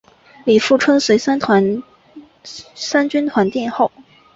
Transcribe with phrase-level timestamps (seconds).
[0.45, 1.39] 李富春随三
[3.07, 3.91] 军团殿后。